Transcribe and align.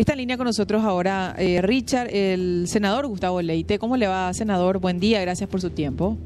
Está 0.00 0.14
en 0.14 0.20
línea 0.20 0.38
con 0.38 0.46
nosotros 0.46 0.82
ahora 0.82 1.34
eh, 1.36 1.60
Richard, 1.60 2.08
el 2.10 2.64
senador 2.68 3.06
Gustavo 3.06 3.42
Leite. 3.42 3.78
¿Cómo 3.78 3.98
le 3.98 4.06
va, 4.06 4.32
senador? 4.32 4.78
Buen 4.78 4.98
día, 4.98 5.20
gracias 5.20 5.46
por 5.46 5.60
su 5.60 5.68
tiempo. 5.68 6.16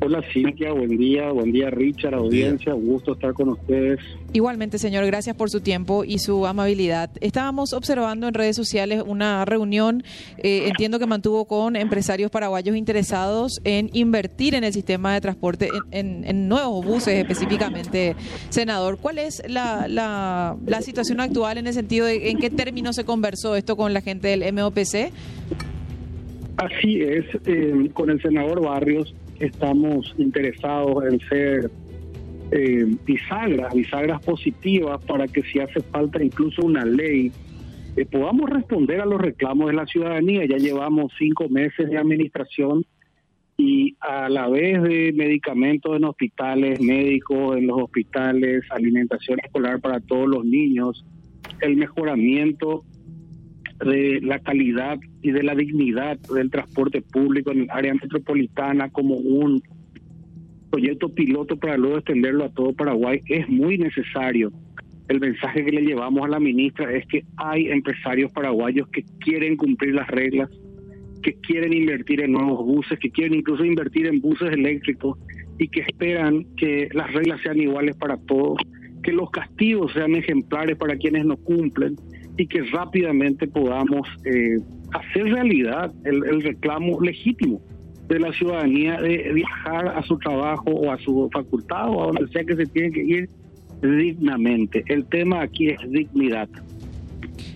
Hola 0.00 0.22
Cintia, 0.32 0.72
buen 0.72 0.96
día, 0.96 1.32
buen 1.32 1.50
día 1.50 1.70
Richard, 1.70 2.14
audiencia, 2.14 2.72
un 2.72 2.86
gusto 2.86 3.14
estar 3.14 3.32
con 3.32 3.48
ustedes. 3.48 3.98
Igualmente, 4.32 4.78
señor, 4.78 5.04
gracias 5.06 5.34
por 5.34 5.50
su 5.50 5.60
tiempo 5.60 6.04
y 6.04 6.20
su 6.20 6.46
amabilidad. 6.46 7.10
Estábamos 7.20 7.72
observando 7.72 8.28
en 8.28 8.34
redes 8.34 8.54
sociales 8.54 9.02
una 9.04 9.44
reunión, 9.44 10.04
eh, 10.36 10.68
entiendo 10.68 11.00
que 11.00 11.06
mantuvo 11.06 11.46
con 11.46 11.74
empresarios 11.74 12.30
paraguayos 12.30 12.76
interesados 12.76 13.60
en 13.64 13.90
invertir 13.92 14.54
en 14.54 14.62
el 14.62 14.72
sistema 14.72 15.14
de 15.14 15.20
transporte, 15.20 15.68
en, 15.90 16.48
nuevos 16.48 16.86
buses 16.86 17.14
específicamente. 17.14 18.14
Senador, 18.50 18.98
¿cuál 18.98 19.18
es 19.18 19.42
la, 19.48 19.88
la, 19.88 20.80
situación 20.80 21.20
actual 21.20 21.58
en 21.58 21.66
el 21.66 21.74
sentido 21.74 22.06
de 22.06 22.30
en 22.30 22.38
qué 22.38 22.50
términos 22.50 22.94
se 22.94 23.04
conversó 23.04 23.56
esto 23.56 23.76
con 23.76 23.92
la 23.92 24.00
gente 24.00 24.28
del 24.28 24.52
MOPC? 24.52 25.12
Así 26.56 27.02
es, 27.02 27.24
eh, 27.46 27.90
con 27.92 28.10
el 28.10 28.22
senador 28.22 28.62
Barrios 28.62 29.12
estamos 29.40 30.14
interesados 30.18 31.04
en 31.04 31.20
ser 31.20 31.70
eh, 32.50 32.86
bisagras, 33.04 33.74
bisagras 33.74 34.24
positivas 34.24 35.04
para 35.04 35.26
que 35.28 35.42
si 35.42 35.60
hace 35.60 35.80
falta 35.80 36.22
incluso 36.22 36.62
una 36.62 36.84
ley, 36.84 37.30
eh, 37.96 38.06
podamos 38.06 38.48
responder 38.48 39.00
a 39.00 39.06
los 39.06 39.20
reclamos 39.20 39.68
de 39.68 39.74
la 39.74 39.86
ciudadanía. 39.86 40.46
Ya 40.46 40.56
llevamos 40.56 41.12
cinco 41.18 41.48
meses 41.48 41.90
de 41.90 41.98
administración 41.98 42.84
y 43.56 43.96
a 44.00 44.28
la 44.28 44.48
vez 44.48 44.82
de 44.82 45.12
medicamentos 45.14 45.96
en 45.96 46.04
hospitales, 46.04 46.80
médicos 46.80 47.56
en 47.56 47.66
los 47.66 47.82
hospitales, 47.82 48.64
alimentación 48.70 49.40
escolar 49.42 49.80
para 49.80 50.00
todos 50.00 50.28
los 50.28 50.44
niños, 50.44 51.04
el 51.60 51.76
mejoramiento 51.76 52.84
de 53.84 54.20
la 54.22 54.38
calidad 54.40 54.98
y 55.22 55.30
de 55.30 55.42
la 55.42 55.54
dignidad 55.54 56.18
del 56.34 56.50
transporte 56.50 57.00
público 57.00 57.52
en 57.52 57.62
el 57.62 57.70
área 57.70 57.94
metropolitana 57.94 58.90
como 58.90 59.14
un 59.14 59.62
proyecto 60.70 61.08
piloto 61.08 61.56
para 61.56 61.76
luego 61.76 61.98
extenderlo 61.98 62.44
a 62.44 62.50
todo 62.50 62.72
Paraguay 62.72 63.20
es 63.26 63.48
muy 63.48 63.78
necesario. 63.78 64.52
El 65.08 65.20
mensaje 65.20 65.64
que 65.64 65.72
le 65.72 65.82
llevamos 65.82 66.24
a 66.24 66.28
la 66.28 66.40
ministra 66.40 66.92
es 66.92 67.06
que 67.06 67.24
hay 67.36 67.68
empresarios 67.68 68.30
paraguayos 68.32 68.88
que 68.88 69.04
quieren 69.20 69.56
cumplir 69.56 69.94
las 69.94 70.08
reglas, 70.08 70.50
que 71.22 71.34
quieren 71.34 71.72
invertir 71.72 72.20
en 72.20 72.32
nuevos 72.32 72.64
buses, 72.66 72.98
que 72.98 73.10
quieren 73.10 73.38
incluso 73.38 73.64
invertir 73.64 74.06
en 74.06 74.20
buses 74.20 74.52
eléctricos 74.52 75.18
y 75.58 75.68
que 75.68 75.80
esperan 75.80 76.44
que 76.56 76.88
las 76.92 77.12
reglas 77.12 77.40
sean 77.42 77.58
iguales 77.58 77.96
para 77.96 78.18
todos, 78.18 78.58
que 79.02 79.12
los 79.12 79.30
castigos 79.30 79.92
sean 79.94 80.14
ejemplares 80.14 80.76
para 80.76 80.96
quienes 80.96 81.24
no 81.24 81.36
cumplen 81.38 81.96
y 82.38 82.46
que 82.46 82.62
rápidamente 82.62 83.46
podamos 83.46 84.08
eh, 84.24 84.58
hacer 84.92 85.24
realidad 85.24 85.92
el, 86.04 86.40
reclamo 86.40 86.98
legítimo 87.00 87.60
de 88.06 88.20
la 88.20 88.32
ciudadanía 88.32 88.98
de 89.00 89.32
viajar 89.34 89.88
a 89.88 90.02
su 90.04 90.16
trabajo 90.18 90.70
o 90.70 90.90
a 90.90 90.98
su 90.98 91.28
facultad 91.30 91.90
o 91.90 92.04
a 92.04 92.06
donde 92.06 92.28
sea 92.28 92.44
que 92.44 92.56
se 92.56 92.64
tiene 92.66 92.92
que 92.92 93.02
ir 93.02 93.28
dignamente. 93.82 94.82
El 94.86 95.04
tema 95.04 95.42
aquí 95.42 95.68
es 95.68 95.78
dignidad. 95.90 96.48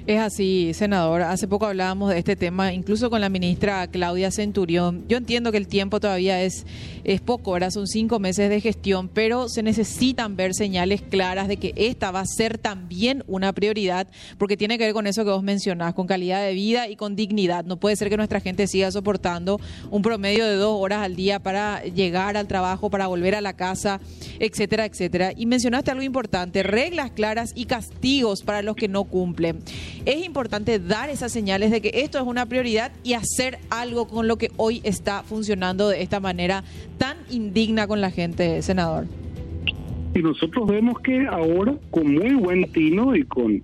Es 0.05 0.19
así, 0.19 0.73
senador. 0.75 1.23
Hace 1.23 1.47
poco 1.47 1.67
hablábamos 1.67 2.11
de 2.11 2.19
este 2.19 2.35
tema, 2.35 2.73
incluso 2.73 3.09
con 3.09 3.21
la 3.21 3.29
ministra 3.29 3.87
Claudia 3.87 4.33
Centurión. 4.33 5.05
Yo 5.09 5.17
entiendo 5.17 5.53
que 5.53 5.59
el 5.59 5.69
tiempo 5.69 6.01
todavía 6.01 6.43
es, 6.43 6.67
es 7.05 7.21
poco, 7.21 7.53
ahora 7.53 7.71
son 7.71 7.87
cinco 7.87 8.19
meses 8.19 8.51
de 8.51 8.61
gestión, 8.61 9.09
pero 9.09 9.49
se 9.49 9.63
necesitan 9.63 10.37
ver 10.37 10.55
señales 10.55 11.03
claras 11.03 11.49
de 11.49 11.57
que 11.57 11.73
esta 11.77 12.11
va 12.11 12.21
a 12.21 12.27
ser 12.27 12.59
también 12.59 13.25
una 13.27 13.53
prioridad, 13.53 14.07
porque 14.39 14.57
tiene 14.57 14.79
que 14.79 14.85
ver 14.85 14.95
con 14.95 15.07
eso 15.07 15.25
que 15.25 15.31
vos 15.31 15.43
mencionás, 15.43 15.95
con 15.95 16.07
calidad 16.07 16.45
de 16.45 16.55
vida 16.55 16.89
y 16.89 16.97
con 16.97 17.17
dignidad. 17.17 17.65
No 17.65 17.77
puede 17.77 17.97
ser 17.97 18.09
que 18.09 18.17
nuestra 18.17 18.41
gente 18.41 18.67
siga 18.67 18.91
soportando 18.91 19.61
un 19.91 20.03
promedio 20.03 20.45
de 20.45 20.57
dos 20.57 20.81
horas 20.81 21.03
al 21.03 21.17
día 21.17 21.39
para 21.41 21.83
llegar 21.85 22.37
al 22.37 22.49
trabajo, 22.49 22.91
para 22.91 23.07
volver 23.07 23.35
a 23.35 23.41
la 23.41 23.55
casa, 23.55 24.01
etcétera, 24.39 24.87
etcétera. 24.87 25.33
Y 25.37 25.47
mencionaste 25.47 25.91
algo 25.91 26.03
importante, 26.03 26.63
reglas 26.63 27.11
claras 27.11 27.53
y 27.55 27.67
castigos 27.67 28.43
para 28.43 28.63
los 28.63 28.77
que 28.77 28.89
no 28.89 29.05
cumplen 29.05 29.63
es 30.05 30.25
importante 30.25 30.79
dar 30.79 31.11
esas 31.11 31.33
señales 31.33 31.71
de 31.71 31.81
que 31.81 32.03
esto 32.03 32.19
es 32.19 32.25
una 32.25 32.47
prioridad 32.47 32.93
y 33.03 33.15
hacer 33.15 33.59
algo 33.71 34.09
con 34.09 34.29
lo 34.29 34.37
que 34.37 34.51
hoy 34.57 34.81
está 34.85 35.23
funcionando 35.23 35.89
de 35.89 36.03
esta 36.03 36.21
manera 36.21 36.65
tan 37.03 37.17
indigna 37.31 37.89
con 37.89 38.01
la 38.01 38.13
gente, 38.13 38.63
senador. 38.63 39.07
Y 40.15 40.21
nosotros 40.21 40.69
vemos 40.69 41.01
que 41.01 41.27
ahora, 41.27 41.75
con 41.91 42.15
muy 42.15 42.33
buen 42.35 42.71
tino 42.71 43.17
y 43.17 43.25
con 43.25 43.61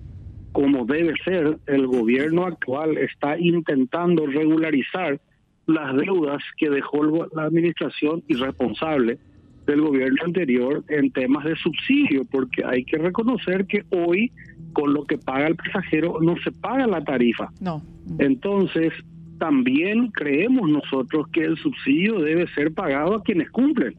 como 0.51 0.83
debe 0.83 1.13
ser, 1.23 1.57
el 1.67 1.87
gobierno 1.87 2.45
actual 2.45 2.97
está 2.97 3.39
intentando 3.39 4.25
regularizar 4.25 5.21
las 5.67 5.95
deudas 5.95 6.43
que 6.57 6.69
dejó 6.69 7.05
la 7.33 7.43
administración 7.43 8.23
irresponsable 8.27 9.19
del 9.65 9.81
gobierno 9.81 10.17
anterior 10.25 10.83
en 10.89 11.09
temas 11.11 11.45
de 11.45 11.55
subsidio, 11.55 12.25
porque 12.25 12.65
hay 12.65 12.83
que 12.83 12.97
reconocer 12.97 13.67
que 13.67 13.85
hoy 13.91 14.33
con 14.73 14.93
lo 14.93 15.05
que 15.05 15.17
paga 15.17 15.47
el 15.47 15.55
pasajero 15.55 16.19
no 16.19 16.35
se 16.43 16.51
paga 16.51 16.87
la 16.87 17.05
tarifa. 17.05 17.49
No. 17.61 17.81
Entonces, 18.17 18.91
también 19.39 20.11
creemos 20.11 20.69
nosotros 20.69 21.27
que 21.31 21.43
el 21.43 21.57
subsidio 21.57 22.19
debe 22.19 22.47
ser 22.49 22.73
pagado 22.73 23.15
a 23.15 23.23
quienes 23.23 23.49
cumplen. 23.49 23.95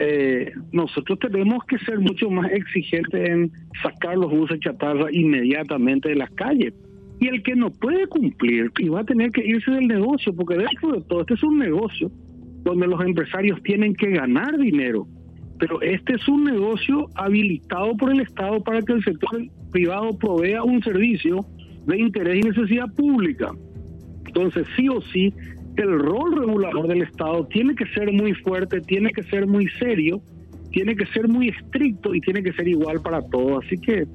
Eh, 0.00 0.52
nosotros 0.72 1.18
tenemos 1.20 1.64
que 1.64 1.78
ser 1.78 2.00
mucho 2.00 2.28
más 2.28 2.50
exigentes 2.50 3.28
en 3.28 3.52
sacar 3.82 4.18
los 4.18 4.30
buses 4.30 4.60
chatarra 4.60 5.10
inmediatamente 5.12 6.10
de 6.10 6.16
las 6.16 6.30
calles. 6.32 6.74
Y 7.20 7.28
el 7.28 7.42
que 7.42 7.54
no 7.54 7.70
puede 7.70 8.06
cumplir 8.08 8.70
y 8.78 8.88
va 8.88 9.00
a 9.00 9.04
tener 9.04 9.30
que 9.30 9.46
irse 9.46 9.70
del 9.70 9.86
negocio, 9.86 10.34
porque 10.34 10.56
dentro 10.56 10.92
de 10.92 11.00
todo, 11.02 11.20
este 11.20 11.34
es 11.34 11.42
un 11.44 11.58
negocio 11.58 12.10
donde 12.64 12.88
los 12.88 13.00
empresarios 13.00 13.62
tienen 13.62 13.94
que 13.94 14.10
ganar 14.10 14.58
dinero 14.58 15.06
pero 15.58 15.80
este 15.82 16.14
es 16.14 16.28
un 16.28 16.44
negocio 16.44 17.08
habilitado 17.14 17.96
por 17.96 18.12
el 18.12 18.20
Estado 18.20 18.62
para 18.62 18.82
que 18.82 18.92
el 18.92 19.04
sector 19.04 19.30
privado 19.70 20.18
provea 20.18 20.62
un 20.62 20.82
servicio 20.82 21.40
de 21.86 21.98
interés 21.98 22.44
y 22.44 22.48
necesidad 22.48 22.92
pública. 22.94 23.52
Entonces, 24.34 24.66
sí 24.76 24.88
o 24.88 25.00
sí, 25.00 25.32
el 25.76 25.98
rol 25.98 26.36
regulador 26.36 26.88
del 26.88 27.02
Estado 27.02 27.46
tiene 27.46 27.74
que 27.74 27.86
ser 27.86 28.12
muy 28.12 28.32
fuerte, 28.34 28.80
tiene 28.80 29.10
que 29.10 29.22
ser 29.24 29.46
muy 29.46 29.68
serio, 29.78 30.20
tiene 30.70 30.96
que 30.96 31.06
ser 31.06 31.28
muy 31.28 31.48
estricto 31.48 32.14
y 32.14 32.20
tiene 32.20 32.42
que 32.42 32.52
ser 32.52 32.66
igual 32.66 33.00
para 33.00 33.22
todos. 33.22 33.64
Así 33.64 33.78
que 33.78 34.06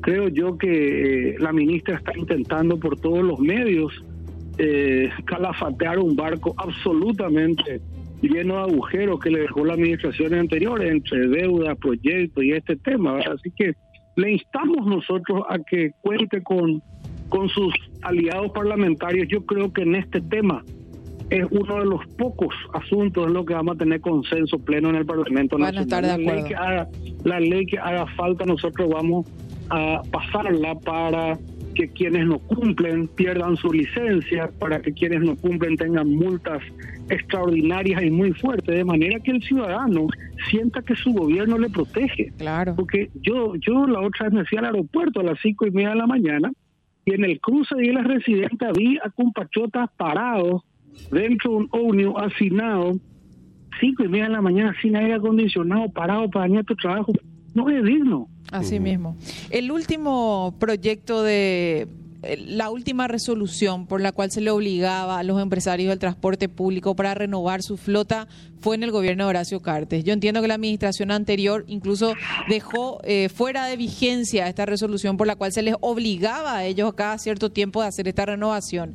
creo 0.00 0.28
yo 0.28 0.56
que 0.56 1.30
eh, 1.30 1.36
la 1.38 1.52
ministra 1.52 1.96
está 1.96 2.16
intentando 2.16 2.78
por 2.78 2.98
todos 2.98 3.22
los 3.22 3.38
medios 3.38 3.92
eh, 4.58 5.10
calafatear 5.26 5.98
un 5.98 6.16
barco 6.16 6.54
absolutamente 6.56 7.80
lleno 8.22 8.54
de 8.54 8.72
agujeros 8.72 9.20
que 9.20 9.30
le 9.30 9.40
dejó 9.40 9.64
la 9.64 9.74
administración 9.74 10.32
anterior 10.34 10.82
entre 10.82 11.28
deuda, 11.28 11.74
proyectos 11.74 12.42
y 12.44 12.52
este 12.52 12.76
tema. 12.76 13.18
Así 13.18 13.50
que 13.54 13.74
le 14.16 14.32
instamos 14.32 14.86
nosotros 14.86 15.42
a 15.48 15.58
que 15.58 15.90
cuente 16.00 16.42
con, 16.42 16.82
con 17.28 17.48
sus 17.50 17.74
aliados 18.06 18.52
parlamentarios. 18.52 19.28
Yo 19.28 19.44
creo 19.44 19.72
que 19.72 19.82
en 19.82 19.96
este 19.96 20.20
tema 20.20 20.64
es 21.30 21.44
uno 21.50 21.80
de 21.80 21.86
los 21.86 22.06
pocos 22.16 22.54
asuntos 22.72 23.26
en 23.26 23.34
los 23.34 23.44
que 23.44 23.54
vamos 23.54 23.74
a 23.74 23.78
tener 23.78 24.00
consenso 24.00 24.58
pleno 24.58 24.90
en 24.90 24.96
el 24.96 25.06
Parlamento 25.06 25.58
Nacional. 25.58 26.02
La 26.02 26.16
ley, 26.16 26.44
que 26.44 26.54
haga, 26.54 26.88
la 27.24 27.40
ley 27.40 27.66
que 27.66 27.78
haga 27.78 28.06
falta, 28.16 28.44
nosotros 28.44 28.88
vamos 28.88 29.26
a 29.70 30.02
pasarla 30.12 30.76
para 30.76 31.36
que 31.74 31.88
quienes 31.88 32.26
no 32.26 32.38
cumplen 32.38 33.08
pierdan 33.08 33.56
su 33.56 33.72
licencia, 33.72 34.50
para 34.58 34.80
que 34.80 34.92
quienes 34.92 35.20
no 35.20 35.36
cumplen 35.36 35.76
tengan 35.76 36.08
multas 36.08 36.62
extraordinarias 37.10 38.02
y 38.02 38.10
muy 38.10 38.32
fuertes, 38.32 38.74
de 38.74 38.84
manera 38.84 39.20
que 39.20 39.32
el 39.32 39.42
ciudadano 39.42 40.06
sienta 40.48 40.80
que 40.82 40.94
su 40.94 41.12
gobierno 41.12 41.58
le 41.58 41.68
protege. 41.68 42.32
Claro. 42.38 42.74
Porque 42.76 43.10
yo, 43.20 43.54
yo 43.56 43.86
la 43.86 44.00
otra 44.00 44.26
vez 44.26 44.32
me 44.32 44.44
fui 44.44 44.58
al 44.58 44.66
aeropuerto 44.66 45.20
a 45.20 45.24
las 45.24 45.38
cinco 45.42 45.66
y 45.66 45.70
media 45.72 45.90
de 45.90 45.96
la 45.96 46.06
mañana 46.06 46.50
y 47.06 47.14
en 47.14 47.24
el 47.24 47.40
cruce 47.40 47.74
de 47.76 47.92
la 47.92 48.02
residente 48.02 48.66
vi 48.76 48.98
a 48.98 49.08
compatriotas 49.10 49.88
parados 49.96 50.62
dentro 51.10 51.52
de 51.52 51.56
un 51.56 51.68
ovnio 51.70 52.18
hacinado, 52.18 52.94
cinco 53.80 54.04
y 54.04 54.08
media 54.08 54.24
de 54.24 54.30
la 54.30 54.42
mañana 54.42 54.74
sin 54.82 54.96
aire 54.96 55.14
acondicionado, 55.14 55.88
parado 55.90 56.28
para 56.28 56.48
nuestro 56.48 56.74
trabajo. 56.74 57.12
No 57.54 57.70
es 57.70 57.82
digno. 57.84 58.28
Así 58.50 58.80
mismo. 58.80 59.16
El 59.50 59.70
último 59.70 60.56
proyecto 60.58 61.22
de 61.22 61.86
la 62.46 62.70
última 62.70 63.08
resolución 63.08 63.86
por 63.86 64.00
la 64.00 64.12
cual 64.12 64.30
se 64.30 64.40
le 64.40 64.50
obligaba 64.50 65.18
a 65.18 65.22
los 65.22 65.40
empresarios 65.40 65.88
del 65.90 65.98
transporte 65.98 66.48
público 66.48 66.96
para 66.96 67.14
renovar 67.14 67.62
su 67.62 67.76
flota 67.76 68.28
fue 68.60 68.74
en 68.76 68.82
el 68.82 68.90
gobierno 68.90 69.24
de 69.24 69.30
Horacio 69.30 69.60
Cartes. 69.60 70.04
Yo 70.04 70.12
entiendo 70.12 70.42
que 70.42 70.48
la 70.48 70.54
administración 70.54 71.10
anterior 71.10 71.64
incluso 71.68 72.14
dejó 72.48 73.00
eh, 73.04 73.28
fuera 73.28 73.66
de 73.66 73.76
vigencia 73.76 74.48
esta 74.48 74.66
resolución 74.66 75.16
por 75.16 75.26
la 75.26 75.36
cual 75.36 75.52
se 75.52 75.62
les 75.62 75.74
obligaba 75.80 76.56
a 76.56 76.64
ellos 76.64 76.94
cada 76.94 77.18
cierto 77.18 77.50
tiempo 77.50 77.82
de 77.82 77.88
hacer 77.88 78.08
esta 78.08 78.26
renovación. 78.26 78.94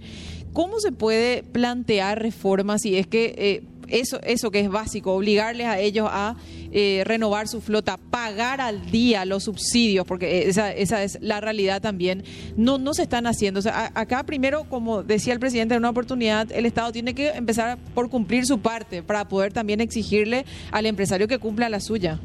¿Cómo 0.53 0.79
se 0.79 0.91
puede 0.91 1.43
plantear 1.43 2.21
reformas 2.21 2.81
si 2.81 2.97
es 2.97 3.07
que 3.07 3.33
eh, 3.37 3.63
eso, 3.91 4.19
eso 4.23 4.51
que 4.51 4.59
es 4.61 4.69
básico, 4.69 5.13
obligarles 5.13 5.67
a 5.67 5.79
ellos 5.79 6.07
a 6.09 6.35
eh, 6.71 7.03
renovar 7.05 7.47
su 7.47 7.61
flota, 7.61 7.97
pagar 7.97 8.61
al 8.61 8.89
día 8.91 9.25
los 9.25 9.43
subsidios, 9.43 10.05
porque 10.05 10.47
esa, 10.47 10.71
esa 10.71 11.03
es 11.03 11.17
la 11.21 11.41
realidad 11.41 11.81
también, 11.81 12.23
no, 12.55 12.77
no 12.77 12.93
se 12.93 13.03
están 13.03 13.27
haciendo. 13.27 13.59
O 13.59 13.63
sea, 13.63 13.91
acá 13.93 14.23
primero, 14.23 14.63
como 14.69 15.03
decía 15.03 15.33
el 15.33 15.39
presidente 15.39 15.75
en 15.75 15.79
una 15.79 15.89
oportunidad, 15.89 16.51
el 16.51 16.65
Estado 16.65 16.91
tiene 16.91 17.13
que 17.13 17.29
empezar 17.29 17.77
por 17.93 18.09
cumplir 18.09 18.45
su 18.45 18.59
parte 18.59 19.03
para 19.03 19.27
poder 19.27 19.53
también 19.53 19.81
exigirle 19.81 20.45
al 20.71 20.85
empresario 20.85 21.27
que 21.27 21.39
cumpla 21.39 21.69
la 21.69 21.79
suya 21.79 22.19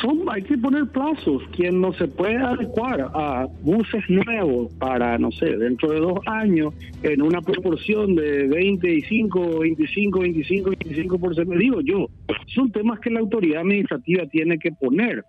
son, 0.00 0.24
hay 0.30 0.42
que 0.42 0.56
poner 0.58 0.86
plazos. 0.86 1.42
Quien 1.52 1.80
no 1.80 1.92
se 1.92 2.08
puede 2.08 2.36
adecuar 2.36 3.10
a 3.14 3.46
buses 3.62 4.02
nuevos 4.08 4.72
para, 4.74 5.18
no 5.18 5.30
sé, 5.32 5.56
dentro 5.56 5.90
de 5.90 6.00
dos 6.00 6.18
años, 6.26 6.74
en 7.02 7.22
una 7.22 7.40
proporción 7.40 8.14
de 8.14 8.46
25, 8.48 9.60
25, 9.60 10.20
25, 10.20 10.70
25 10.70 11.18
por 11.18 11.34
ciento, 11.34 11.54
digo 11.54 11.80
yo, 11.80 12.06
son 12.46 12.70
temas 12.70 13.00
que 13.00 13.10
la 13.10 13.20
autoridad 13.20 13.62
administrativa 13.62 14.26
tiene 14.26 14.58
que 14.58 14.72
poner. 14.72 15.24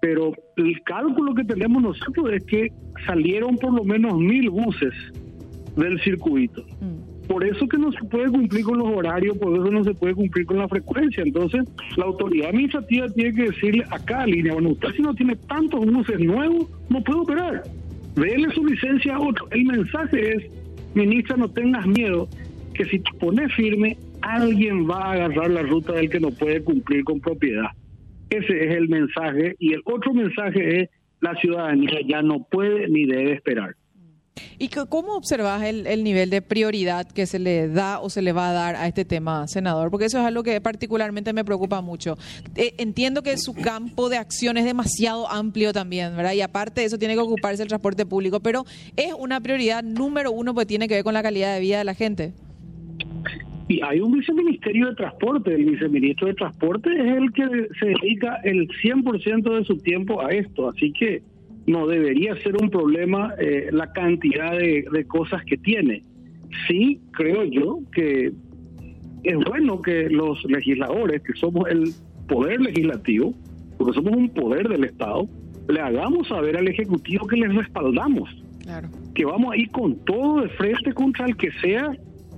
Pero 0.00 0.32
el 0.56 0.82
cálculo 0.82 1.34
que 1.34 1.44
tenemos 1.44 1.82
nosotros 1.82 2.30
es 2.32 2.44
que 2.44 2.72
salieron 3.06 3.56
por 3.56 3.72
lo 3.72 3.84
menos 3.84 4.18
mil 4.18 4.50
buses 4.50 4.92
del 5.76 6.00
circuito. 6.02 6.62
Mm. 6.80 7.03
Por 7.34 7.44
eso 7.44 7.66
que 7.66 7.78
no 7.78 7.90
se 7.90 8.04
puede 8.04 8.30
cumplir 8.30 8.64
con 8.64 8.78
los 8.78 8.86
horarios, 8.86 9.36
por 9.38 9.52
eso 9.54 9.68
no 9.68 9.82
se 9.82 9.92
puede 9.92 10.14
cumplir 10.14 10.46
con 10.46 10.58
la 10.58 10.68
frecuencia. 10.68 11.24
Entonces, 11.24 11.64
la 11.96 12.04
autoridad 12.04 12.50
administrativa 12.50 13.08
tiene 13.08 13.34
que 13.34 13.42
decirle 13.50 13.84
a 13.90 13.98
cada 13.98 14.24
línea, 14.24 14.52
bueno, 14.52 14.68
usted 14.68 14.90
si 14.94 15.02
no 15.02 15.12
tiene 15.16 15.34
tantos 15.34 15.84
buses 15.84 16.20
nuevos, 16.20 16.70
no 16.90 17.02
puede 17.02 17.18
operar. 17.18 17.64
Dele 18.14 18.54
su 18.54 18.64
licencia 18.64 19.16
a 19.16 19.20
otro. 19.20 19.48
El 19.50 19.64
mensaje 19.64 20.36
es, 20.36 20.44
ministra, 20.94 21.36
no 21.36 21.48
tengas 21.50 21.84
miedo, 21.88 22.28
que 22.72 22.84
si 22.84 23.00
te 23.00 23.10
pones 23.18 23.52
firme, 23.54 23.98
alguien 24.20 24.88
va 24.88 25.06
a 25.06 25.12
agarrar 25.14 25.50
la 25.50 25.62
ruta 25.62 25.94
del 25.94 26.10
que 26.10 26.20
no 26.20 26.30
puede 26.30 26.62
cumplir 26.62 27.02
con 27.02 27.18
propiedad. 27.18 27.70
Ese 28.30 28.64
es 28.64 28.76
el 28.76 28.88
mensaje. 28.88 29.56
Y 29.58 29.72
el 29.72 29.80
otro 29.86 30.14
mensaje 30.14 30.82
es, 30.82 30.90
la 31.20 31.34
ciudadanía 31.40 31.98
ya 32.06 32.22
no 32.22 32.46
puede 32.48 32.88
ni 32.88 33.06
debe 33.06 33.32
esperar. 33.32 33.74
¿Y 34.58 34.68
cómo 34.68 35.16
observas 35.16 35.62
el, 35.64 36.04
nivel 36.04 36.30
de 36.30 36.42
prioridad 36.42 37.06
que 37.06 37.26
se 37.26 37.38
le 37.38 37.68
da 37.68 38.00
o 38.00 38.10
se 38.10 38.22
le 38.22 38.32
va 38.32 38.50
a 38.50 38.52
dar 38.52 38.76
a 38.76 38.86
este 38.86 39.04
tema, 39.04 39.46
senador? 39.48 39.90
Porque 39.90 40.06
eso 40.06 40.18
es 40.18 40.24
algo 40.24 40.42
que 40.42 40.60
particularmente 40.60 41.32
me 41.32 41.44
preocupa 41.44 41.80
mucho. 41.80 42.16
Eh, 42.56 42.74
entiendo 42.78 43.22
que 43.22 43.36
su 43.36 43.54
campo 43.54 44.08
de 44.08 44.16
acción 44.16 44.56
es 44.56 44.64
demasiado 44.64 45.30
amplio 45.30 45.72
también, 45.72 46.16
¿verdad? 46.16 46.32
Y 46.32 46.40
aparte 46.40 46.82
de 46.82 46.86
eso 46.86 46.98
tiene 46.98 47.14
que 47.14 47.20
ocuparse 47.20 47.62
el 47.62 47.68
transporte 47.68 48.06
público, 48.06 48.40
pero 48.40 48.64
es 48.96 49.12
una 49.18 49.40
prioridad 49.40 49.82
número 49.82 50.30
uno 50.32 50.54
porque 50.54 50.66
tiene 50.66 50.88
que 50.88 50.94
ver 50.94 51.04
con 51.04 51.14
la 51.14 51.22
calidad 51.22 51.54
de 51.54 51.60
vida 51.60 51.78
de 51.78 51.84
la 51.84 51.94
gente. 51.94 52.32
Y 53.66 53.80
hay 53.82 54.00
un 54.00 54.12
viceministerio 54.12 54.88
de 54.88 54.94
transporte, 54.94 55.54
el 55.54 55.64
viceministro 55.64 56.28
de 56.28 56.34
transporte 56.34 56.90
es 56.92 57.16
el 57.16 57.32
que 57.32 57.68
se 57.80 57.86
dedica 57.86 58.36
el 58.44 58.68
100% 58.68 59.58
de 59.58 59.64
su 59.64 59.78
tiempo 59.78 60.20
a 60.20 60.30
esto, 60.32 60.68
así 60.68 60.92
que 60.92 61.22
no 61.66 61.86
debería 61.86 62.36
ser 62.36 62.56
un 62.60 62.70
problema 62.70 63.34
eh, 63.38 63.68
la 63.72 63.92
cantidad 63.92 64.52
de, 64.52 65.04
cosas 65.06 65.42
que 65.44 65.56
tiene. 65.56 66.02
Sí, 66.68 67.00
creo 67.12 67.44
yo 67.44 67.80
que 67.92 68.32
es 69.22 69.36
bueno 69.48 69.80
que 69.80 70.10
los 70.10 70.44
legisladores, 70.44 71.22
que 71.22 71.32
somos 71.34 71.68
el 71.68 71.92
poder 72.28 72.60
legislativo, 72.60 73.34
porque 73.78 73.94
somos 73.94 74.14
un 74.14 74.28
poder 74.28 74.68
del 74.68 74.84
Estado, 74.84 75.26
le 75.68 75.80
hagamos 75.80 76.28
saber 76.28 76.56
al 76.56 76.68
Ejecutivo 76.68 77.26
que 77.26 77.36
les 77.36 77.54
respaldamos. 77.54 78.30
Que 79.14 79.24
vamos 79.24 79.52
a 79.52 79.56
ir 79.56 79.70
con 79.70 79.96
todo 80.04 80.42
de 80.42 80.48
frente 80.50 80.92
contra 80.92 81.26
el 81.26 81.36
que 81.36 81.50
sea 81.62 81.92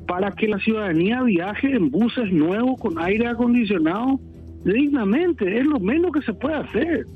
para 0.07 0.31
que 0.33 0.49
la 0.49 0.59
ciudadanía 0.59 1.23
viaje 1.23 1.75
en 1.75 1.91
buses 1.91 2.33
nuevos 2.33 2.79
con 2.81 2.99
aire 2.99 3.29
acondicionado 3.29 4.21
dignamente. 4.65 5.59
Es 5.59 5.67
lo 5.67 5.81
menos 5.81 6.13
que 6.13 6.23
se 6.23 6.33
puede 6.33 6.55
hacer. 6.55 7.07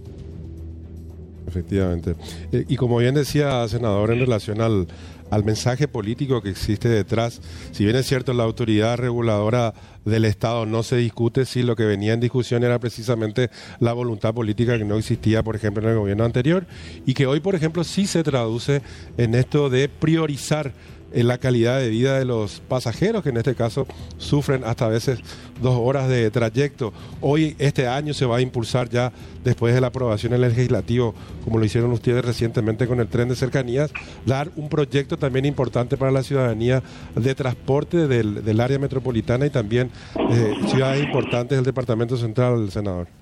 Efectivamente. 1.50 2.14
Eh, 2.52 2.64
y 2.68 2.76
como 2.76 2.98
bien 2.98 3.14
decía, 3.14 3.66
senador, 3.66 4.12
en 4.12 4.20
relación 4.20 4.60
al, 4.60 4.86
al 5.30 5.44
mensaje 5.44 5.88
político 5.88 6.40
que 6.40 6.50
existe 6.50 6.88
detrás, 6.88 7.40
si 7.72 7.84
bien 7.84 7.96
es 7.96 8.06
cierto 8.06 8.32
la 8.32 8.44
autoridad 8.44 8.98
reguladora 8.98 9.74
del 10.04 10.24
Estado 10.24 10.64
no 10.64 10.82
se 10.82 10.96
discute 10.96 11.44
si 11.44 11.62
lo 11.62 11.74
que 11.74 11.84
venía 11.84 12.12
en 12.12 12.20
discusión 12.20 12.62
era 12.62 12.78
precisamente 12.78 13.50
la 13.80 13.92
voluntad 13.92 14.32
política 14.32 14.78
que 14.78 14.84
no 14.84 14.96
existía, 14.96 15.42
por 15.42 15.56
ejemplo, 15.56 15.82
en 15.82 15.90
el 15.90 15.98
gobierno 15.98 16.24
anterior, 16.24 16.66
y 17.04 17.14
que 17.14 17.26
hoy, 17.26 17.40
por 17.40 17.56
ejemplo, 17.56 17.82
sí 17.82 18.06
se 18.06 18.22
traduce 18.22 18.82
en 19.16 19.34
esto 19.34 19.70
de 19.70 19.88
priorizar 19.88 20.72
en 21.12 21.28
la 21.28 21.38
calidad 21.38 21.78
de 21.78 21.88
vida 21.88 22.18
de 22.18 22.24
los 22.24 22.60
pasajeros, 22.60 23.22
que 23.22 23.30
en 23.30 23.36
este 23.36 23.54
caso 23.54 23.86
sufren 24.18 24.64
hasta 24.64 24.86
a 24.86 24.88
veces 24.88 25.20
dos 25.62 25.76
horas 25.78 26.08
de 26.08 26.30
trayecto. 26.30 26.92
Hoy, 27.20 27.56
este 27.58 27.86
año, 27.86 28.14
se 28.14 28.26
va 28.26 28.36
a 28.36 28.40
impulsar 28.40 28.88
ya, 28.88 29.12
después 29.44 29.74
de 29.74 29.80
la 29.80 29.88
aprobación 29.88 30.32
en 30.34 30.42
el 30.42 30.50
legislativo, 30.50 31.14
como 31.44 31.58
lo 31.58 31.64
hicieron 31.64 31.92
ustedes 31.92 32.24
recientemente 32.24 32.86
con 32.86 33.00
el 33.00 33.08
tren 33.08 33.28
de 33.28 33.36
cercanías, 33.36 33.92
dar 34.26 34.50
un 34.56 34.68
proyecto 34.68 35.16
también 35.16 35.44
importante 35.44 35.96
para 35.96 36.10
la 36.12 36.22
ciudadanía 36.22 36.82
de 37.14 37.34
transporte 37.34 38.06
del, 38.06 38.60
área 38.60 38.78
metropolitana 38.78 39.46
y 39.46 39.50
también 39.50 39.90
eh, 40.30 40.54
ciudades 40.68 41.02
importantes 41.02 41.56
del 41.56 41.64
Departamento 41.64 42.16
Central, 42.16 42.70
senador. 42.70 43.19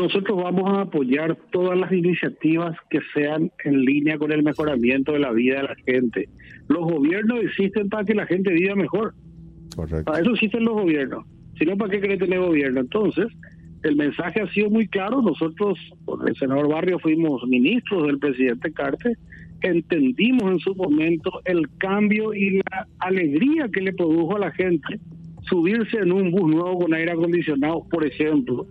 Nosotros 0.00 0.40
vamos 0.40 0.70
a 0.70 0.82
apoyar 0.82 1.36
todas 1.50 1.76
las 1.76 1.90
iniciativas 1.90 2.76
que 2.88 3.00
sean 3.12 3.50
en 3.64 3.84
línea 3.84 4.16
con 4.16 4.30
el 4.30 4.44
mejoramiento 4.44 5.12
de 5.12 5.18
la 5.18 5.32
vida 5.32 5.56
de 5.56 5.62
la 5.64 5.76
gente. 5.86 6.28
Los 6.68 6.84
gobiernos 6.84 7.40
existen 7.42 7.88
para 7.88 8.04
que 8.04 8.14
la 8.14 8.26
gente 8.26 8.52
viva 8.52 8.76
mejor. 8.76 9.14
Para 10.04 10.20
eso 10.20 10.30
existen 10.34 10.64
los 10.64 10.74
gobiernos. 10.74 11.24
Si 11.58 11.64
no, 11.64 11.76
¿para 11.76 11.90
qué 11.90 11.98
quiere 11.98 12.16
tener 12.16 12.38
gobierno? 12.38 12.80
Entonces, 12.80 13.26
el 13.82 13.96
mensaje 13.96 14.40
ha 14.40 14.48
sido 14.52 14.70
muy 14.70 14.86
claro. 14.86 15.20
Nosotros, 15.20 15.76
el 16.26 16.36
senador 16.36 16.68
Barrio, 16.68 17.00
fuimos 17.00 17.42
ministros 17.48 18.06
del 18.06 18.20
presidente 18.20 18.72
Carter. 18.72 19.18
Entendimos 19.62 20.52
en 20.52 20.58
su 20.60 20.76
momento 20.76 21.40
el 21.44 21.68
cambio 21.78 22.32
y 22.34 22.60
la 22.70 22.86
alegría 23.00 23.68
que 23.72 23.80
le 23.80 23.92
produjo 23.92 24.36
a 24.36 24.40
la 24.40 24.52
gente 24.52 25.00
subirse 25.42 25.96
en 25.96 26.12
un 26.12 26.30
bus 26.30 26.52
nuevo 26.52 26.78
con 26.78 26.94
aire 26.94 27.10
acondicionado, 27.10 27.84
por 27.90 28.06
ejemplo 28.06 28.66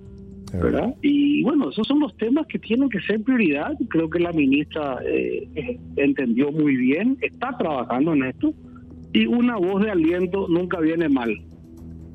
¿verdad? 0.54 0.96
Y 1.02 1.44
bueno, 1.44 1.70
esos 1.70 1.88
son 1.88 2.00
los 2.00 2.16
temas 2.18 2.48
que 2.48 2.60
tienen 2.60 2.90
que 2.90 3.00
ser 3.02 3.22
prioridad. 3.22 3.74
Creo 3.90 4.10
que 4.10 4.20
la 4.20 4.32
ministra 4.32 5.00
eh, 5.06 5.48
eh, 5.56 5.80
entendió 5.98 6.52
muy 6.52 6.76
bien, 6.76 7.18
está 7.22 7.58
trabajando 7.58 8.14
en 8.14 8.24
esto 8.24 8.54
y 9.14 9.26
una 9.26 9.58
voz 9.58 9.84
de 9.84 9.92
aliento 9.92 10.48
nunca 10.48 10.80
viene 10.80 11.10
mal. 11.10 11.42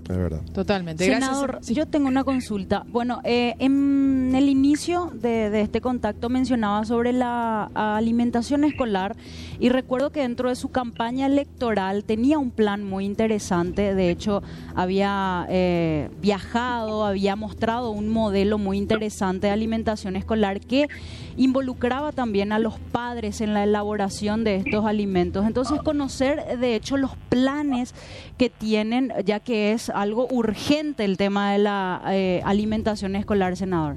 Es 0.08 0.16
verdad. 0.16 0.40
Totalmente. 0.52 1.04
Senador, 1.04 1.60
yo 1.62 1.86
tengo 1.86 2.08
una 2.08 2.24
consulta. 2.24 2.84
Bueno, 2.88 3.20
eh, 3.24 3.54
en 3.58 4.32
el 4.34 4.48
inicio 4.48 5.10
de, 5.14 5.60
este 5.60 5.80
contacto 5.80 6.28
mencionaba 6.28 6.84
sobre 6.84 7.12
la 7.12 7.70
alimentación 7.74 8.64
escolar 8.64 9.16
y 9.60 9.68
recuerdo 9.68 10.10
que 10.10 10.20
dentro 10.20 10.48
de 10.48 10.56
su 10.56 10.70
campaña 10.70 11.26
electoral 11.26 12.04
tenía 12.04 12.38
un 12.38 12.50
plan 12.50 12.84
muy 12.84 13.04
interesante. 13.04 13.94
De 13.94 14.10
hecho, 14.10 14.42
había 14.74 15.46
eh, 15.48 16.10
viajado, 16.20 17.04
había 17.04 17.36
mostrado 17.36 17.90
un 17.90 18.08
modelo 18.08 18.58
muy 18.58 18.78
interesante 18.78 19.46
de 19.46 19.52
alimentación 19.52 20.16
escolar 20.16 20.60
que 20.60 20.88
involucraba 21.36 22.12
también 22.12 22.52
a 22.52 22.58
los 22.58 22.78
padres 22.78 23.40
en 23.40 23.54
la 23.54 23.62
elaboración 23.62 24.44
de 24.44 24.56
estos 24.56 24.84
alimentos. 24.84 25.46
Entonces, 25.46 25.80
conocer 25.82 26.58
de 26.58 26.74
hecho 26.74 26.96
los 26.96 27.16
planes 27.28 27.94
que 28.36 28.50
tienen, 28.50 29.12
ya 29.24 29.40
que 29.40 29.72
es 29.72 29.91
algo 29.94 30.26
urgente 30.30 31.04
el 31.04 31.16
tema 31.16 31.52
de 31.52 31.58
la 31.58 32.02
eh, 32.10 32.40
alimentación 32.44 33.16
escolar, 33.16 33.56
senador. 33.56 33.96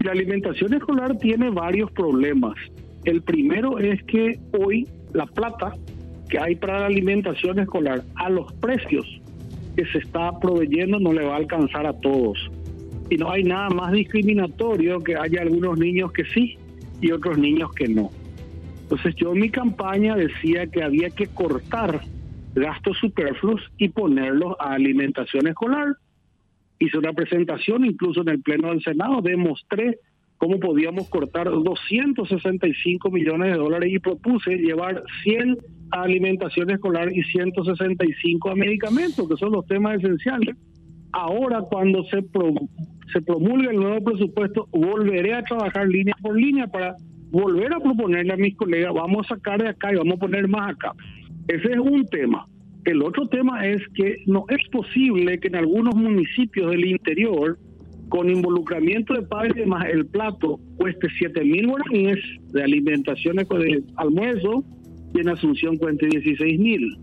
La 0.00 0.12
alimentación 0.12 0.74
escolar 0.74 1.16
tiene 1.18 1.50
varios 1.50 1.90
problemas. 1.92 2.54
El 3.04 3.22
primero 3.22 3.78
es 3.78 4.02
que 4.04 4.38
hoy 4.58 4.86
la 5.12 5.26
plata 5.26 5.74
que 6.28 6.38
hay 6.38 6.56
para 6.56 6.80
la 6.80 6.86
alimentación 6.86 7.58
escolar 7.58 8.02
a 8.16 8.28
los 8.30 8.52
precios 8.54 9.06
que 9.76 9.86
se 9.86 9.98
está 9.98 10.38
proveyendo 10.40 10.98
no 10.98 11.12
le 11.12 11.24
va 11.24 11.34
a 11.34 11.36
alcanzar 11.36 11.86
a 11.86 11.92
todos 11.92 12.50
y 13.10 13.16
no 13.16 13.30
hay 13.30 13.44
nada 13.44 13.68
más 13.70 13.92
discriminatorio 13.92 15.00
que 15.00 15.16
haya 15.16 15.42
algunos 15.42 15.78
niños 15.78 16.12
que 16.12 16.24
sí 16.26 16.56
y 17.00 17.12
otros 17.12 17.38
niños 17.38 17.70
que 17.72 17.88
no. 17.88 18.10
Entonces 18.82 19.14
yo 19.16 19.32
en 19.32 19.40
mi 19.40 19.50
campaña 19.50 20.16
decía 20.16 20.66
que 20.66 20.82
había 20.82 21.10
que 21.10 21.26
cortar 21.26 22.00
gastos 22.54 22.96
superfluos 22.98 23.60
y 23.78 23.88
ponerlos 23.88 24.54
a 24.58 24.74
alimentación 24.74 25.46
escolar. 25.48 25.96
Hice 26.78 26.98
una 26.98 27.12
presentación 27.12 27.84
incluso 27.84 28.22
en 28.22 28.28
el 28.28 28.42
Pleno 28.42 28.68
del 28.68 28.82
Senado, 28.82 29.20
demostré 29.22 29.98
cómo 30.36 30.58
podíamos 30.58 31.08
cortar 31.08 31.50
265 31.50 33.10
millones 33.10 33.52
de 33.52 33.58
dólares 33.58 33.92
y 33.92 33.98
propuse 33.98 34.56
llevar 34.56 35.02
100 35.22 35.56
a 35.92 36.02
alimentación 36.02 36.70
escolar 36.70 37.12
y 37.12 37.22
165 37.22 38.50
a 38.50 38.54
medicamentos, 38.54 39.28
que 39.28 39.36
son 39.36 39.52
los 39.52 39.66
temas 39.66 39.96
esenciales. 39.98 40.56
Ahora 41.12 41.60
cuando 41.62 42.02
se, 42.04 42.24
se 43.12 43.22
promulga 43.22 43.70
el 43.70 43.76
nuevo 43.76 44.04
presupuesto, 44.04 44.68
volveré 44.72 45.34
a 45.34 45.42
trabajar 45.42 45.86
línea 45.88 46.14
por 46.20 46.36
línea 46.36 46.66
para 46.66 46.96
volver 47.30 47.72
a 47.72 47.80
proponerle 47.80 48.32
a 48.32 48.36
mis 48.36 48.56
colegas, 48.56 48.92
vamos 48.94 49.26
a 49.26 49.34
sacar 49.34 49.60
de 49.60 49.68
acá 49.68 49.92
y 49.92 49.96
vamos 49.96 50.14
a 50.14 50.20
poner 50.20 50.46
más 50.46 50.70
acá. 50.70 50.92
Ese 51.48 51.72
es 51.72 51.78
un 51.78 52.06
tema. 52.06 52.46
El 52.84 53.02
otro 53.02 53.26
tema 53.28 53.66
es 53.66 53.80
que 53.94 54.22
no 54.26 54.44
es 54.48 54.68
posible 54.70 55.38
que 55.38 55.48
en 55.48 55.56
algunos 55.56 55.94
municipios 55.94 56.70
del 56.70 56.84
interior, 56.86 57.58
con 58.08 58.28
involucramiento 58.28 59.14
de 59.14 59.22
padres 59.22 59.66
más 59.66 59.86
el 59.88 60.06
plato, 60.06 60.60
cueste 60.76 61.08
7 61.18 61.42
mil 61.44 61.66
guaraníes 61.66 62.18
de 62.52 62.62
alimentación 62.62 63.36
de 63.36 63.82
almuerzo 63.96 64.64
y 65.14 65.20
en 65.20 65.28
Asunción 65.28 65.78
cuente 65.78 66.06
16 66.06 66.58
mil. 66.58 66.98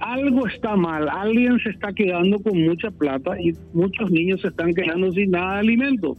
algo 0.00 0.46
está 0.46 0.76
mal, 0.76 1.08
alguien 1.08 1.58
se 1.60 1.70
está 1.70 1.92
quedando 1.92 2.38
con 2.38 2.60
mucha 2.60 2.90
plata 2.90 3.40
y 3.40 3.52
muchos 3.72 4.10
niños 4.10 4.40
se 4.40 4.48
están 4.48 4.74
quedando 4.74 5.12
sin 5.12 5.30
nada 5.30 5.54
de 5.54 5.60
alimento. 5.60 6.16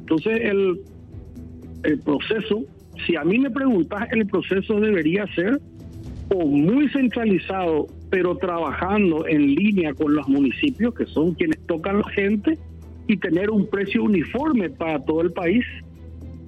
Entonces 0.00 0.38
el, 0.42 0.80
el 1.84 1.98
proceso, 2.00 2.64
si 3.06 3.16
a 3.16 3.24
mí 3.24 3.38
me 3.38 3.50
preguntas, 3.50 4.08
el 4.12 4.26
proceso 4.26 4.80
debería 4.80 5.26
ser 5.34 5.58
o 6.34 6.46
muy 6.46 6.88
centralizado, 6.88 7.86
pero 8.10 8.36
trabajando 8.36 9.26
en 9.26 9.54
línea 9.54 9.92
con 9.94 10.14
los 10.14 10.28
municipios, 10.28 10.94
que 10.94 11.06
son 11.06 11.34
quienes 11.34 11.64
tocan 11.66 11.98
la 11.98 12.08
gente, 12.10 12.58
y 13.06 13.16
tener 13.16 13.50
un 13.50 13.68
precio 13.68 14.04
uniforme 14.04 14.70
para 14.70 15.04
todo 15.04 15.22
el 15.22 15.32
país, 15.32 15.64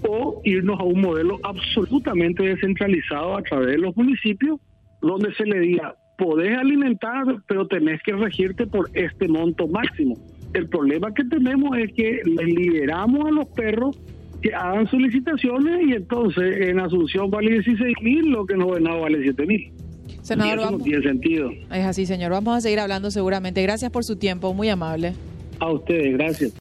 o 0.08 0.40
irnos 0.44 0.78
a 0.80 0.84
un 0.84 1.00
modelo 1.00 1.38
absolutamente 1.42 2.42
descentralizado 2.42 3.36
a 3.36 3.42
través 3.42 3.68
de 3.68 3.78
los 3.78 3.96
municipios, 3.96 4.60
donde 5.02 5.34
se 5.34 5.44
le 5.44 5.60
diga, 5.60 5.94
podés 6.16 6.56
alimentar, 6.56 7.24
pero 7.46 7.66
tenés 7.66 8.02
que 8.02 8.12
regirte 8.12 8.66
por 8.66 8.88
este 8.94 9.28
monto 9.28 9.66
máximo. 9.66 10.16
El 10.52 10.68
problema 10.68 11.12
que 11.12 11.24
tenemos 11.24 11.76
es 11.76 11.92
que 11.94 12.20
le 12.24 12.44
liberamos 12.44 13.26
a 13.26 13.30
los 13.30 13.46
perros 13.48 13.98
que 14.44 14.54
hagan 14.54 14.86
solicitaciones 14.90 15.88
y 15.88 15.94
entonces 15.94 16.68
en 16.68 16.78
Asunción 16.78 17.30
vale 17.30 17.52
16 17.52 17.94
mil, 18.02 18.28
lo 18.28 18.44
que 18.44 18.52
en 18.52 18.60
Gobernado 18.60 19.00
vale 19.00 19.22
7 19.22 19.46
mil. 19.46 19.72
Senador, 20.20 20.58
eso 20.58 20.70
no 20.70 20.78
tiene 20.80 21.02
sentido. 21.02 21.50
Es 21.72 21.86
así, 21.86 22.04
señor. 22.04 22.30
Vamos 22.30 22.54
a 22.54 22.60
seguir 22.60 22.78
hablando 22.78 23.10
seguramente. 23.10 23.62
Gracias 23.62 23.90
por 23.90 24.04
su 24.04 24.16
tiempo, 24.16 24.52
muy 24.52 24.68
amable. 24.68 25.14
A 25.60 25.72
ustedes, 25.72 26.12
gracias. 26.12 26.52